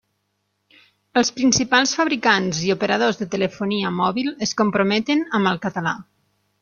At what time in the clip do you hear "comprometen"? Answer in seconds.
4.63-5.23